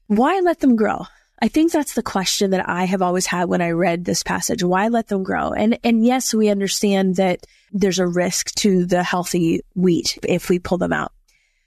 Why 0.06 0.40
let 0.40 0.60
them 0.60 0.76
grow? 0.76 1.06
I 1.40 1.48
think 1.48 1.72
that's 1.72 1.94
the 1.94 2.02
question 2.02 2.50
that 2.50 2.68
I 2.68 2.84
have 2.84 3.02
always 3.02 3.26
had 3.26 3.48
when 3.48 3.60
I 3.60 3.70
read 3.70 4.04
this 4.04 4.22
passage. 4.22 4.62
Why 4.62 4.88
let 4.88 5.08
them 5.08 5.24
grow? 5.24 5.52
And, 5.52 5.78
and 5.82 6.06
yes, 6.06 6.32
we 6.32 6.48
understand 6.48 7.16
that 7.16 7.46
there's 7.72 7.98
a 7.98 8.06
risk 8.06 8.54
to 8.56 8.84
the 8.86 9.02
healthy 9.02 9.62
wheat 9.74 10.18
if 10.22 10.48
we 10.48 10.58
pull 10.58 10.78
them 10.78 10.92
out. 10.92 11.12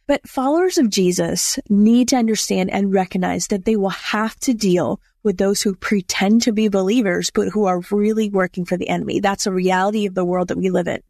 But 0.07 0.29
followers 0.29 0.77
of 0.77 0.89
Jesus 0.89 1.57
need 1.67 2.10
to 2.10 2.15
understand 2.15 2.69
and 2.69 2.93
recognize 2.93 3.48
that 3.48 3.65
they 3.65 3.75
will 3.75 3.89
have 3.89 4.36
to 4.41 4.53
deal 4.53 5.01
with 5.24 5.38
those 5.38 5.63
who 5.63 5.74
pretend 5.75 6.43
to 6.43 6.51
be 6.51 6.67
believers, 6.67 7.31
but 7.34 7.50
who 7.50 7.65
are 7.65 7.81
really 7.89 8.29
working 8.29 8.65
for 8.65 8.77
the 8.77 8.88
enemy. 8.88 9.19
That's 9.19 9.48
a 9.48 9.51
reality 9.51 10.05
of 10.05 10.13
the 10.13 10.24
world 10.24 10.50
that 10.50 10.57
we 10.57 10.69
live 10.69 10.88
in. 10.88 11.01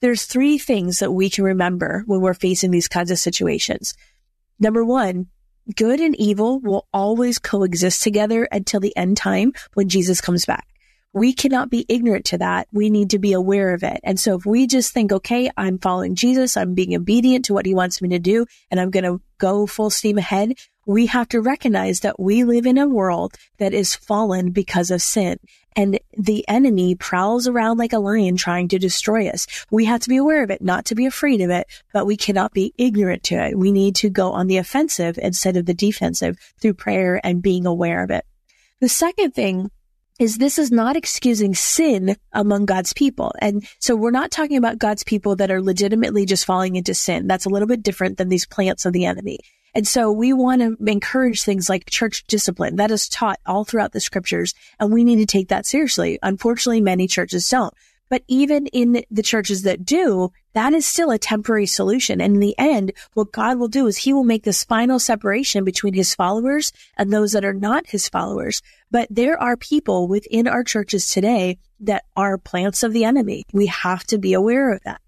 There's 0.00 0.24
three 0.24 0.58
things 0.58 0.98
that 0.98 1.12
we 1.12 1.30
can 1.30 1.44
remember 1.44 2.02
when 2.06 2.20
we're 2.20 2.34
facing 2.34 2.72
these 2.72 2.88
kinds 2.88 3.12
of 3.12 3.18
situations. 3.18 3.94
Number 4.58 4.84
one, 4.84 5.28
good 5.76 6.00
and 6.00 6.14
evil 6.18 6.58
will 6.60 6.86
always 6.92 7.38
coexist 7.38 8.02
together 8.02 8.48
until 8.50 8.80
the 8.80 8.96
end 8.96 9.16
time 9.16 9.52
when 9.74 9.88
Jesus 9.88 10.20
comes 10.20 10.46
back 10.46 10.69
we 11.12 11.32
cannot 11.32 11.70
be 11.70 11.86
ignorant 11.88 12.24
to 12.26 12.38
that. 12.38 12.68
We 12.72 12.88
need 12.90 13.10
to 13.10 13.18
be 13.18 13.32
aware 13.32 13.74
of 13.74 13.82
it. 13.82 14.00
And 14.04 14.18
so 14.18 14.36
if 14.36 14.46
we 14.46 14.66
just 14.66 14.92
think, 14.92 15.12
okay, 15.12 15.50
I'm 15.56 15.78
following 15.78 16.14
Jesus, 16.14 16.56
I'm 16.56 16.74
being 16.74 16.94
obedient 16.94 17.46
to 17.46 17.54
what 17.54 17.66
he 17.66 17.74
wants 17.74 18.00
me 18.00 18.08
to 18.10 18.18
do, 18.18 18.46
and 18.70 18.78
I'm 18.78 18.90
going 18.90 19.04
to 19.04 19.20
go 19.38 19.66
full 19.66 19.90
steam 19.90 20.18
ahead, 20.18 20.54
we 20.86 21.06
have 21.06 21.28
to 21.28 21.40
recognize 21.40 22.00
that 22.00 22.18
we 22.18 22.44
live 22.44 22.66
in 22.66 22.78
a 22.78 22.88
world 22.88 23.34
that 23.58 23.74
is 23.74 23.94
fallen 23.94 24.50
because 24.50 24.90
of 24.90 25.02
sin. 25.02 25.38
And 25.76 26.00
the 26.16 26.46
enemy 26.48 26.94
prowls 26.94 27.46
around 27.46 27.78
like 27.78 27.92
a 27.92 27.98
lion 27.98 28.36
trying 28.36 28.68
to 28.68 28.78
destroy 28.78 29.28
us. 29.28 29.46
We 29.70 29.84
have 29.84 30.00
to 30.00 30.08
be 30.08 30.16
aware 30.16 30.42
of 30.42 30.50
it, 30.50 30.62
not 30.62 30.84
to 30.86 30.94
be 30.94 31.06
afraid 31.06 31.40
of 31.40 31.50
it, 31.50 31.66
but 31.92 32.06
we 32.06 32.16
cannot 32.16 32.52
be 32.52 32.74
ignorant 32.76 33.22
to 33.24 33.36
it. 33.36 33.56
We 33.56 33.70
need 33.70 33.94
to 33.96 34.10
go 34.10 34.32
on 34.32 34.46
the 34.46 34.56
offensive 34.56 35.18
instead 35.18 35.56
of 35.56 35.66
the 35.66 35.74
defensive 35.74 36.38
through 36.60 36.74
prayer 36.74 37.20
and 37.22 37.42
being 37.42 37.66
aware 37.66 38.02
of 38.02 38.10
it. 38.10 38.24
The 38.80 38.88
second 38.88 39.32
thing 39.32 39.70
is 40.20 40.36
this 40.36 40.58
is 40.58 40.70
not 40.70 40.96
excusing 40.96 41.54
sin 41.54 42.14
among 42.32 42.66
God's 42.66 42.92
people. 42.92 43.32
And 43.40 43.66
so 43.78 43.96
we're 43.96 44.10
not 44.10 44.30
talking 44.30 44.58
about 44.58 44.78
God's 44.78 45.02
people 45.02 45.34
that 45.36 45.50
are 45.50 45.62
legitimately 45.62 46.26
just 46.26 46.44
falling 46.44 46.76
into 46.76 46.94
sin. 46.94 47.26
That's 47.26 47.46
a 47.46 47.48
little 47.48 47.66
bit 47.66 47.82
different 47.82 48.18
than 48.18 48.28
these 48.28 48.46
plants 48.46 48.84
of 48.84 48.92
the 48.92 49.06
enemy. 49.06 49.38
And 49.74 49.88
so 49.88 50.12
we 50.12 50.32
want 50.34 50.60
to 50.60 50.76
encourage 50.86 51.42
things 51.42 51.70
like 51.70 51.88
church 51.88 52.24
discipline 52.26 52.76
that 52.76 52.90
is 52.90 53.08
taught 53.08 53.40
all 53.46 53.64
throughout 53.64 53.92
the 53.92 54.00
scriptures. 54.00 54.52
And 54.78 54.92
we 54.92 55.04
need 55.04 55.16
to 55.16 55.26
take 55.26 55.48
that 55.48 55.64
seriously. 55.64 56.18
Unfortunately, 56.22 56.82
many 56.82 57.06
churches 57.08 57.48
don't. 57.48 57.72
But 58.10 58.24
even 58.26 58.66
in 58.66 59.04
the 59.10 59.22
churches 59.22 59.62
that 59.62 59.86
do, 59.86 60.32
that 60.52 60.74
is 60.74 60.84
still 60.84 61.12
a 61.12 61.18
temporary 61.18 61.66
solution. 61.66 62.20
And 62.20 62.34
in 62.34 62.40
the 62.40 62.58
end, 62.58 62.92
what 63.14 63.32
God 63.32 63.58
will 63.58 63.68
do 63.68 63.86
is 63.86 63.96
he 63.96 64.12
will 64.12 64.24
make 64.24 64.42
this 64.42 64.64
final 64.64 64.98
separation 64.98 65.64
between 65.64 65.94
his 65.94 66.14
followers 66.14 66.72
and 66.98 67.12
those 67.12 67.32
that 67.32 67.44
are 67.44 67.54
not 67.54 67.86
his 67.86 68.08
followers. 68.08 68.60
But 68.90 69.06
there 69.10 69.40
are 69.40 69.56
people 69.56 70.08
within 70.08 70.48
our 70.48 70.64
churches 70.64 71.08
today 71.08 71.58
that 71.78 72.04
are 72.16 72.36
plants 72.36 72.82
of 72.82 72.92
the 72.92 73.04
enemy. 73.04 73.44
We 73.52 73.66
have 73.66 74.04
to 74.08 74.18
be 74.18 74.34
aware 74.34 74.72
of 74.72 74.82
that. 74.82 75.00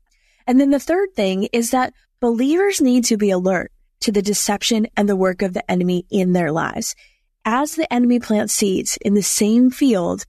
And 0.47 0.61
then 0.61 0.71
the 0.71 0.79
third 0.79 1.15
thing 1.15 1.49
is 1.53 1.73
that 1.73 1.93
believers 2.21 2.81
need 2.81 3.05
to 3.07 3.17
be 3.17 3.31
alert 3.31 3.73
to 4.01 4.13
the 4.13 4.23
deception 4.23 4.87
and 4.97 5.09
the 5.09 5.17
work 5.17 5.43
of 5.43 5.55
the 5.55 5.69
enemy 5.69 6.07
in 6.09 6.33
their 6.33 6.53
lives. 6.53 6.95
As 7.45 7.75
the 7.75 7.93
enemy 7.93 8.21
plants 8.21 8.55
seeds 8.55 8.97
in 9.03 9.15
the 9.15 9.23
same 9.23 9.71
field 9.71 10.25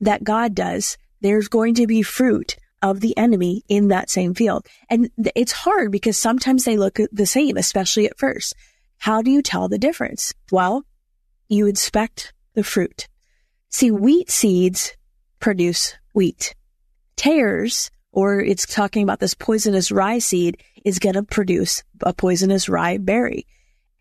that 0.00 0.24
God 0.24 0.54
does, 0.54 0.98
there's 1.20 1.48
going 1.48 1.74
to 1.74 1.86
be 1.86 2.02
fruit 2.02 2.56
of 2.82 3.00
the 3.00 3.16
enemy 3.16 3.62
in 3.68 3.88
that 3.88 4.10
same 4.10 4.34
field. 4.34 4.66
And 4.88 5.10
it's 5.34 5.52
hard 5.52 5.92
because 5.92 6.16
sometimes 6.16 6.64
they 6.64 6.76
look 6.76 6.98
the 7.12 7.26
same, 7.26 7.56
especially 7.56 8.06
at 8.06 8.18
first. 8.18 8.54
How 8.98 9.22
do 9.22 9.30
you 9.30 9.42
tell 9.42 9.68
the 9.68 9.78
difference? 9.78 10.32
Well, 10.50 10.84
you 11.48 11.66
inspect 11.66 12.32
the 12.54 12.64
fruit. 12.64 13.08
See, 13.68 13.90
wheat 13.90 14.30
seeds 14.30 14.96
produce 15.40 15.94
wheat. 16.14 16.54
Tares, 17.16 17.90
or 18.12 18.40
it's 18.40 18.66
talking 18.66 19.02
about 19.02 19.20
this 19.20 19.34
poisonous 19.34 19.92
rye 19.92 20.18
seed, 20.18 20.62
is 20.84 20.98
going 20.98 21.14
to 21.14 21.22
produce 21.22 21.82
a 22.02 22.12
poisonous 22.12 22.68
rye 22.68 22.98
berry. 22.98 23.46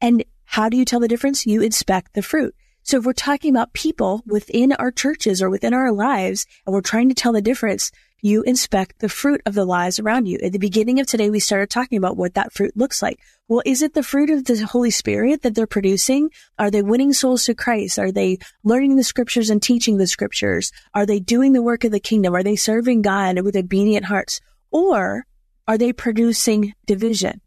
And 0.01 0.23
how 0.45 0.69
do 0.69 0.77
you 0.77 0.85
tell 0.85 0.99
the 0.99 1.07
difference? 1.07 1.45
You 1.45 1.61
inspect 1.61 2.13
the 2.13 2.21
fruit. 2.21 2.55
So 2.83 2.97
if 2.97 3.05
we're 3.05 3.13
talking 3.13 3.51
about 3.53 3.73
people 3.73 4.23
within 4.25 4.73
our 4.73 4.91
churches 4.91 5.41
or 5.41 5.49
within 5.49 5.73
our 5.73 5.91
lives 5.91 6.45
and 6.65 6.73
we're 6.73 6.81
trying 6.81 7.09
to 7.09 7.15
tell 7.15 7.33
the 7.33 7.41
difference, 7.41 7.91
you 8.21 8.41
inspect 8.43 8.99
the 8.99 9.09
fruit 9.09 9.41
of 9.45 9.53
the 9.53 9.65
lives 9.65 9.99
around 9.99 10.25
you. 10.25 10.39
At 10.43 10.51
the 10.51 10.59
beginning 10.59 10.99
of 10.99 11.07
today, 11.07 11.29
we 11.29 11.39
started 11.39 11.69
talking 11.69 11.97
about 11.97 12.17
what 12.17 12.33
that 12.33 12.51
fruit 12.51 12.75
looks 12.75 13.01
like. 13.01 13.19
Well, 13.47 13.61
is 13.65 13.81
it 13.81 13.93
the 13.93 14.03
fruit 14.03 14.29
of 14.29 14.45
the 14.45 14.65
Holy 14.65 14.91
Spirit 14.91 15.41
that 15.41 15.55
they're 15.55 15.67
producing? 15.67 16.29
Are 16.57 16.69
they 16.69 16.81
winning 16.81 17.13
souls 17.13 17.45
to 17.45 17.55
Christ? 17.55 17.97
Are 17.97 18.11
they 18.11 18.37
learning 18.63 18.95
the 18.95 19.03
scriptures 19.03 19.49
and 19.49 19.61
teaching 19.61 19.97
the 19.97 20.07
scriptures? 20.07 20.71
Are 20.93 21.05
they 21.05 21.19
doing 21.19 21.53
the 21.53 21.61
work 21.61 21.83
of 21.83 21.91
the 21.91 21.99
kingdom? 21.99 22.35
Are 22.35 22.43
they 22.43 22.55
serving 22.55 23.01
God 23.01 23.41
with 23.41 23.55
obedient 23.55 24.05
hearts? 24.05 24.41
Or 24.71 25.25
are 25.67 25.77
they 25.77 25.93
producing 25.93 26.73
division? 26.85 27.41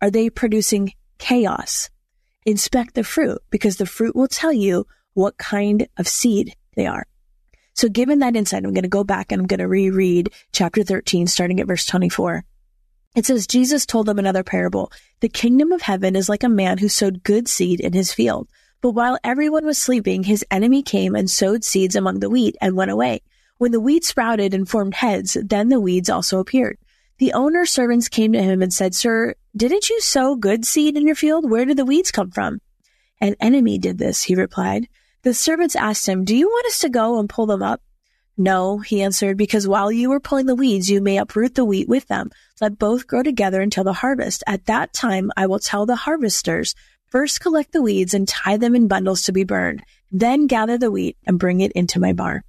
Are 0.00 0.10
they 0.10 0.30
producing 0.30 0.92
chaos? 1.18 1.90
Inspect 2.50 2.94
the 2.94 3.04
fruit 3.04 3.38
because 3.50 3.76
the 3.76 3.86
fruit 3.86 4.16
will 4.16 4.28
tell 4.28 4.52
you 4.52 4.86
what 5.14 5.38
kind 5.38 5.88
of 5.96 6.08
seed 6.08 6.54
they 6.76 6.86
are. 6.86 7.06
So 7.74 7.88
given 7.88 8.20
that 8.20 8.36
insight, 8.36 8.64
I'm 8.64 8.74
going 8.74 8.82
to 8.82 8.88
go 8.88 9.04
back 9.04 9.30
and 9.30 9.40
I'm 9.40 9.46
going 9.46 9.60
to 9.60 9.68
reread 9.68 10.30
chapter 10.52 10.82
13, 10.82 11.26
starting 11.26 11.60
at 11.60 11.66
verse 11.66 11.84
24. 11.86 12.44
It 13.14 13.26
says, 13.26 13.46
Jesus 13.46 13.86
told 13.86 14.06
them 14.06 14.18
another 14.18 14.42
parable. 14.42 14.92
The 15.20 15.28
kingdom 15.28 15.72
of 15.72 15.82
heaven 15.82 16.16
is 16.16 16.28
like 16.28 16.42
a 16.42 16.48
man 16.48 16.78
who 16.78 16.88
sowed 16.88 17.22
good 17.22 17.48
seed 17.48 17.80
in 17.80 17.92
his 17.92 18.12
field. 18.12 18.48
But 18.80 18.90
while 18.90 19.18
everyone 19.24 19.64
was 19.64 19.78
sleeping, 19.78 20.22
his 20.22 20.44
enemy 20.50 20.82
came 20.82 21.14
and 21.14 21.28
sowed 21.28 21.64
seeds 21.64 21.96
among 21.96 22.20
the 22.20 22.30
wheat 22.30 22.56
and 22.60 22.76
went 22.76 22.90
away. 22.90 23.22
When 23.58 23.72
the 23.72 23.80
wheat 23.80 24.04
sprouted 24.04 24.54
and 24.54 24.68
formed 24.68 24.94
heads, 24.94 25.36
then 25.44 25.68
the 25.68 25.80
weeds 25.80 26.08
also 26.08 26.38
appeared. 26.38 26.78
The 27.18 27.32
owner's 27.32 27.72
servants 27.72 28.08
came 28.08 28.32
to 28.32 28.42
him 28.42 28.62
and 28.62 28.72
said, 28.72 28.94
Sir, 28.94 29.34
didn't 29.56 29.90
you 29.90 30.00
sow 30.00 30.36
good 30.36 30.64
seed 30.64 30.96
in 30.96 31.06
your 31.06 31.16
field? 31.16 31.50
Where 31.50 31.64
did 31.64 31.76
the 31.76 31.84
weeds 31.84 32.12
come 32.12 32.30
from? 32.30 32.60
An 33.20 33.34
enemy 33.40 33.78
did 33.78 33.98
this, 33.98 34.22
he 34.22 34.36
replied. 34.36 34.88
The 35.22 35.34
servants 35.34 35.74
asked 35.74 36.08
him, 36.08 36.24
Do 36.24 36.36
you 36.36 36.46
want 36.46 36.66
us 36.66 36.78
to 36.80 36.88
go 36.88 37.18
and 37.18 37.28
pull 37.28 37.46
them 37.46 37.62
up? 37.62 37.82
No, 38.36 38.78
he 38.78 39.02
answered, 39.02 39.36
because 39.36 39.66
while 39.66 39.90
you 39.90 40.12
are 40.12 40.20
pulling 40.20 40.46
the 40.46 40.54
weeds, 40.54 40.88
you 40.88 41.00
may 41.00 41.18
uproot 41.18 41.56
the 41.56 41.64
wheat 41.64 41.88
with 41.88 42.06
them. 42.06 42.30
Let 42.60 42.78
both 42.78 43.08
grow 43.08 43.24
together 43.24 43.60
until 43.60 43.82
the 43.82 43.92
harvest. 43.94 44.44
At 44.46 44.66
that 44.66 44.92
time, 44.92 45.32
I 45.36 45.46
will 45.46 45.58
tell 45.58 45.86
the 45.86 45.96
harvesters, 45.96 46.76
first 47.08 47.40
collect 47.40 47.72
the 47.72 47.82
weeds 47.82 48.14
and 48.14 48.28
tie 48.28 48.56
them 48.56 48.76
in 48.76 48.86
bundles 48.86 49.22
to 49.22 49.32
be 49.32 49.42
burned. 49.42 49.82
Then 50.12 50.46
gather 50.46 50.78
the 50.78 50.90
wheat 50.90 51.16
and 51.26 51.36
bring 51.36 51.60
it 51.60 51.72
into 51.72 51.98
my 51.98 52.12
barn. 52.12 52.42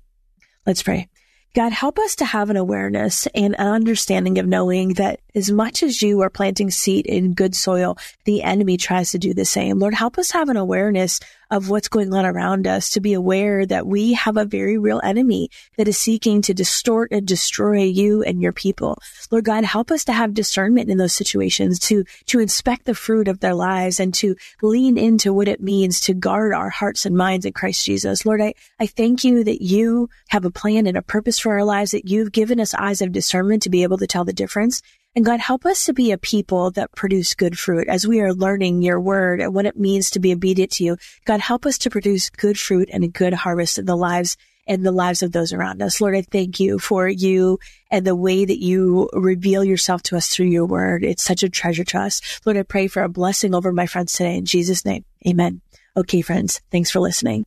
Let's 0.67 0.83
pray. 0.83 1.09
God, 1.55 1.71
help 1.71 1.97
us 1.97 2.15
to 2.17 2.25
have 2.25 2.49
an 2.49 2.57
awareness 2.57 3.27
and 3.33 3.55
an 3.59 3.67
understanding 3.67 4.37
of 4.37 4.45
knowing 4.45 4.93
that 4.93 5.19
as 5.35 5.51
much 5.51 5.83
as 5.83 6.01
you 6.01 6.21
are 6.21 6.29
planting 6.29 6.71
seed 6.71 7.05
in 7.05 7.33
good 7.33 7.55
soil, 7.55 7.97
the 8.25 8.43
enemy 8.43 8.77
tries 8.77 9.11
to 9.11 9.19
do 9.19 9.33
the 9.33 9.45
same. 9.45 9.79
Lord, 9.79 9.93
help 9.93 10.17
us 10.17 10.31
have 10.31 10.49
an 10.49 10.57
awareness 10.57 11.19
of 11.51 11.69
what's 11.69 11.87
going 11.87 12.13
on 12.13 12.25
around 12.25 12.67
us 12.67 12.91
to 12.91 12.99
be 12.99 13.13
aware 13.13 13.65
that 13.65 13.87
we 13.87 14.13
have 14.13 14.37
a 14.37 14.45
very 14.45 14.77
real 14.77 15.01
enemy 15.03 15.49
that 15.77 15.87
is 15.87 15.97
seeking 15.97 16.41
to 16.43 16.53
distort 16.53 17.11
and 17.11 17.25
destroy 17.25 17.83
you 17.83 18.21
and 18.21 18.41
your 18.41 18.51
people. 18.51 18.99
Lord 19.31 19.45
God, 19.45 19.63
help 19.63 19.89
us 19.89 20.05
to 20.05 20.13
have 20.13 20.33
discernment 20.33 20.89
in 20.89 20.97
those 20.97 21.13
situations 21.13 21.79
to, 21.79 22.03
to 22.27 22.39
inspect 22.39 22.85
the 22.85 22.93
fruit 22.93 23.27
of 23.27 23.39
their 23.39 23.55
lives 23.55 23.99
and 23.99 24.13
to 24.15 24.35
lean 24.61 24.97
into 24.97 25.33
what 25.33 25.47
it 25.47 25.61
means 25.61 25.99
to 26.01 26.13
guard 26.13 26.53
our 26.53 26.69
hearts 26.69 27.05
and 27.05 27.17
minds 27.17 27.45
in 27.45 27.53
Christ 27.53 27.83
Jesus. 27.83 28.25
Lord, 28.25 28.41
I, 28.41 28.53
I 28.79 28.85
thank 28.85 29.23
you 29.23 29.43
that 29.43 29.63
you 29.63 30.09
have 30.27 30.45
a 30.45 30.51
plan 30.51 30.85
and 30.85 30.97
a 30.97 31.01
purpose 31.01 31.39
for 31.39 31.53
our 31.53 31.63
lives, 31.63 31.91
that 31.91 32.07
you've 32.07 32.31
given 32.31 32.59
us 32.59 32.75
eyes 32.75 33.01
of 33.01 33.11
discernment 33.11 33.63
to 33.63 33.69
be 33.69 33.83
able 33.83 33.97
to 33.97 34.07
tell 34.07 34.25
the 34.25 34.33
difference. 34.33 34.83
And 35.15 35.25
God, 35.25 35.39
help 35.39 35.65
us 35.65 35.85
to 35.85 35.93
be 35.93 36.11
a 36.11 36.19
people 36.19 36.69
that 36.71 36.91
produce 36.91 37.33
good 37.33 37.57
fruit 37.57 37.87
as 37.87 38.07
we 38.07 38.21
are 38.21 38.31
learning 38.31 38.83
your 38.83 38.99
word 38.99 39.41
and 39.41 39.55
what 39.55 39.65
it 39.65 39.75
means 39.75 40.11
to 40.11 40.19
be 40.19 40.31
obedient 40.31 40.71
to 40.73 40.83
you. 40.83 40.97
God, 41.25 41.39
help 41.39 41.65
us 41.65 41.79
to 41.79 41.89
produce 41.89 42.29
good 42.29 42.59
fruit 42.59 42.89
and 42.93 43.03
a 43.03 43.07
good 43.07 43.33
harvest 43.33 43.79
in 43.79 43.85
the 43.85 43.97
lives 43.97 44.37
and 44.67 44.85
the 44.85 44.91
lives 44.91 45.23
of 45.23 45.31
those 45.31 45.51
around 45.51 45.81
us. 45.81 45.99
Lord, 45.99 46.15
I 46.15 46.21
thank 46.21 46.59
you 46.59 46.77
for 46.77 47.09
you 47.09 47.57
and 47.89 48.05
the 48.05 48.15
way 48.15 48.45
that 48.45 48.61
you 48.61 49.09
reveal 49.13 49.63
yourself 49.63 50.03
to 50.03 50.15
us 50.15 50.29
through 50.29 50.45
your 50.45 50.65
word. 50.65 51.03
It's 51.03 51.23
such 51.23 51.41
a 51.41 51.49
treasure 51.49 51.85
to 51.85 51.99
us. 52.01 52.21
Lord, 52.45 52.55
I 52.55 52.61
pray 52.61 52.87
for 52.87 53.01
a 53.01 53.09
blessing 53.09 53.55
over 53.55 53.71
my 53.71 53.87
friends 53.87 54.13
today 54.13 54.37
in 54.37 54.45
Jesus' 54.45 54.85
name. 54.85 55.05
Amen. 55.27 55.61
Okay, 55.97 56.21
friends, 56.21 56.61
thanks 56.71 56.91
for 56.91 56.99
listening. 56.99 57.45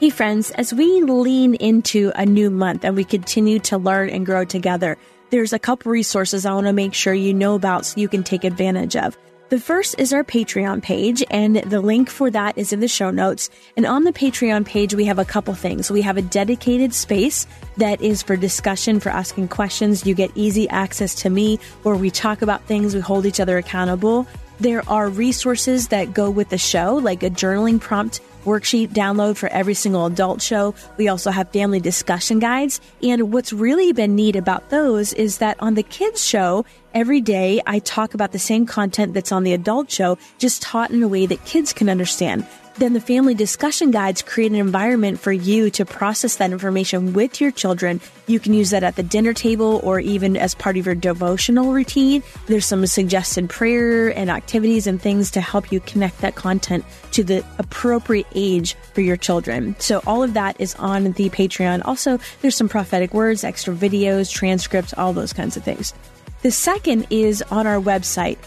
Hey, 0.00 0.10
friends, 0.10 0.50
as 0.50 0.74
we 0.74 1.02
lean 1.02 1.54
into 1.54 2.10
a 2.16 2.26
new 2.26 2.50
month 2.50 2.84
and 2.84 2.96
we 2.96 3.04
continue 3.04 3.60
to 3.60 3.78
learn 3.78 4.10
and 4.10 4.26
grow 4.26 4.44
together, 4.44 4.98
there's 5.30 5.52
a 5.52 5.58
couple 5.58 5.92
resources 5.92 6.46
I 6.46 6.54
want 6.54 6.66
to 6.66 6.72
make 6.72 6.94
sure 6.94 7.14
you 7.14 7.34
know 7.34 7.54
about 7.54 7.86
so 7.86 8.00
you 8.00 8.08
can 8.08 8.22
take 8.22 8.44
advantage 8.44 8.96
of. 8.96 9.16
The 9.48 9.60
first 9.60 9.94
is 9.98 10.12
our 10.12 10.24
Patreon 10.24 10.82
page, 10.82 11.22
and 11.30 11.56
the 11.56 11.80
link 11.80 12.10
for 12.10 12.32
that 12.32 12.58
is 12.58 12.72
in 12.72 12.80
the 12.80 12.88
show 12.88 13.12
notes. 13.12 13.48
And 13.76 13.86
on 13.86 14.02
the 14.02 14.12
Patreon 14.12 14.66
page, 14.66 14.92
we 14.92 15.04
have 15.04 15.20
a 15.20 15.24
couple 15.24 15.54
things. 15.54 15.88
We 15.88 16.02
have 16.02 16.16
a 16.16 16.22
dedicated 16.22 16.92
space 16.92 17.46
that 17.76 18.00
is 18.00 18.24
for 18.24 18.34
discussion, 18.36 18.98
for 18.98 19.10
asking 19.10 19.46
questions. 19.46 20.04
You 20.04 20.16
get 20.16 20.32
easy 20.34 20.68
access 20.70 21.14
to 21.16 21.30
me 21.30 21.60
where 21.84 21.94
we 21.94 22.10
talk 22.10 22.42
about 22.42 22.64
things, 22.64 22.92
we 22.92 23.00
hold 23.00 23.24
each 23.24 23.38
other 23.38 23.56
accountable. 23.56 24.26
There 24.58 24.82
are 24.88 25.10
resources 25.10 25.88
that 25.88 26.14
go 26.14 26.30
with 26.30 26.48
the 26.48 26.58
show, 26.58 26.94
like 26.94 27.22
a 27.22 27.28
journaling 27.28 27.78
prompt 27.78 28.20
worksheet 28.46 28.88
download 28.88 29.36
for 29.36 29.48
every 29.48 29.74
single 29.74 30.06
adult 30.06 30.40
show. 30.40 30.74
We 30.96 31.08
also 31.08 31.30
have 31.30 31.50
family 31.50 31.80
discussion 31.80 32.38
guides. 32.38 32.80
And 33.02 33.32
what's 33.32 33.52
really 33.52 33.92
been 33.92 34.14
neat 34.14 34.36
about 34.36 34.70
those 34.70 35.12
is 35.12 35.38
that 35.38 35.60
on 35.60 35.74
the 35.74 35.82
kids 35.82 36.24
show, 36.24 36.64
every 36.94 37.20
day 37.20 37.60
I 37.66 37.80
talk 37.80 38.14
about 38.14 38.32
the 38.32 38.38
same 38.38 38.64
content 38.64 39.12
that's 39.12 39.32
on 39.32 39.42
the 39.42 39.52
adult 39.52 39.90
show, 39.90 40.16
just 40.38 40.62
taught 40.62 40.90
in 40.90 41.02
a 41.02 41.08
way 41.08 41.26
that 41.26 41.44
kids 41.44 41.74
can 41.74 41.90
understand 41.90 42.46
then 42.78 42.92
the 42.92 43.00
family 43.00 43.34
discussion 43.34 43.90
guides 43.90 44.22
create 44.22 44.52
an 44.52 44.58
environment 44.58 45.18
for 45.18 45.32
you 45.32 45.70
to 45.70 45.84
process 45.84 46.36
that 46.36 46.52
information 46.52 47.12
with 47.12 47.40
your 47.40 47.50
children. 47.50 48.00
You 48.26 48.38
can 48.38 48.52
use 48.52 48.70
that 48.70 48.82
at 48.82 48.96
the 48.96 49.02
dinner 49.02 49.32
table 49.32 49.80
or 49.82 49.98
even 50.00 50.36
as 50.36 50.54
part 50.54 50.76
of 50.76 50.84
your 50.84 50.94
devotional 50.94 51.72
routine. 51.72 52.22
There's 52.46 52.66
some 52.66 52.86
suggested 52.86 53.48
prayer 53.48 54.08
and 54.16 54.30
activities 54.30 54.86
and 54.86 55.00
things 55.00 55.30
to 55.32 55.40
help 55.40 55.72
you 55.72 55.80
connect 55.80 56.20
that 56.20 56.34
content 56.34 56.84
to 57.12 57.24
the 57.24 57.44
appropriate 57.58 58.26
age 58.34 58.74
for 58.92 59.00
your 59.00 59.16
children. 59.16 59.74
So 59.78 60.02
all 60.06 60.22
of 60.22 60.34
that 60.34 60.60
is 60.60 60.74
on 60.74 61.12
the 61.12 61.30
Patreon. 61.30 61.82
Also, 61.84 62.18
there's 62.42 62.56
some 62.56 62.68
prophetic 62.68 63.14
words, 63.14 63.44
extra 63.44 63.74
videos, 63.74 64.30
transcripts, 64.30 64.92
all 64.96 65.12
those 65.12 65.32
kinds 65.32 65.56
of 65.56 65.64
things. 65.64 65.94
The 66.42 66.50
second 66.50 67.06
is 67.10 67.42
on 67.42 67.66
our 67.66 67.80
website. 67.80 68.38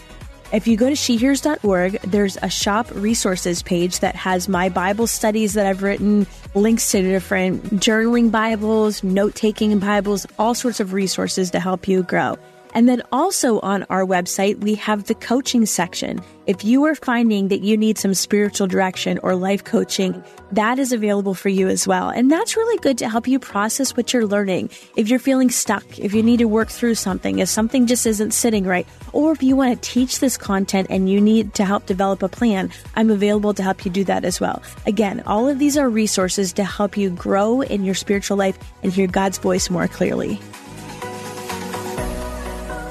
If 0.52 0.66
you 0.66 0.76
go 0.76 0.88
to 0.88 0.96
shehears.org, 0.96 2.00
there's 2.02 2.36
a 2.42 2.50
shop 2.50 2.90
resources 2.92 3.62
page 3.62 4.00
that 4.00 4.16
has 4.16 4.48
my 4.48 4.68
Bible 4.68 5.06
studies 5.06 5.54
that 5.54 5.64
I've 5.64 5.84
written, 5.84 6.26
links 6.56 6.90
to 6.90 7.02
different 7.02 7.62
journaling 7.74 8.32
Bibles, 8.32 9.04
note 9.04 9.36
taking 9.36 9.78
Bibles, 9.78 10.26
all 10.40 10.56
sorts 10.56 10.80
of 10.80 10.92
resources 10.92 11.52
to 11.52 11.60
help 11.60 11.86
you 11.86 12.02
grow. 12.02 12.36
And 12.74 12.88
then 12.88 13.02
also 13.12 13.60
on 13.60 13.84
our 13.90 14.04
website, 14.04 14.60
we 14.60 14.74
have 14.76 15.04
the 15.04 15.14
coaching 15.14 15.66
section. 15.66 16.20
If 16.46 16.64
you 16.64 16.84
are 16.84 16.94
finding 16.94 17.48
that 17.48 17.60
you 17.60 17.76
need 17.76 17.98
some 17.98 18.14
spiritual 18.14 18.66
direction 18.66 19.18
or 19.22 19.36
life 19.36 19.64
coaching, 19.64 20.22
that 20.52 20.78
is 20.78 20.92
available 20.92 21.34
for 21.34 21.48
you 21.48 21.68
as 21.68 21.86
well. 21.86 22.08
And 22.08 22.30
that's 22.30 22.56
really 22.56 22.78
good 22.78 22.98
to 22.98 23.08
help 23.08 23.28
you 23.28 23.38
process 23.38 23.96
what 23.96 24.12
you're 24.12 24.26
learning. 24.26 24.70
If 24.96 25.08
you're 25.08 25.18
feeling 25.18 25.50
stuck, 25.50 25.98
if 25.98 26.12
you 26.12 26.22
need 26.22 26.38
to 26.38 26.46
work 26.46 26.68
through 26.68 26.96
something, 26.96 27.38
if 27.38 27.48
something 27.48 27.86
just 27.86 28.06
isn't 28.06 28.32
sitting 28.32 28.64
right, 28.64 28.86
or 29.12 29.32
if 29.32 29.42
you 29.42 29.54
want 29.56 29.80
to 29.80 29.90
teach 29.90 30.20
this 30.20 30.36
content 30.36 30.88
and 30.90 31.08
you 31.08 31.20
need 31.20 31.54
to 31.54 31.64
help 31.64 31.86
develop 31.86 32.22
a 32.22 32.28
plan, 32.28 32.70
I'm 32.96 33.10
available 33.10 33.54
to 33.54 33.62
help 33.62 33.84
you 33.84 33.90
do 33.90 34.04
that 34.04 34.24
as 34.24 34.40
well. 34.40 34.62
Again, 34.86 35.22
all 35.26 35.48
of 35.48 35.58
these 35.58 35.76
are 35.76 35.88
resources 35.88 36.52
to 36.54 36.64
help 36.64 36.96
you 36.96 37.10
grow 37.10 37.60
in 37.62 37.84
your 37.84 37.94
spiritual 37.94 38.36
life 38.36 38.58
and 38.82 38.92
hear 38.92 39.06
God's 39.06 39.38
voice 39.38 39.70
more 39.70 39.88
clearly. 39.88 40.40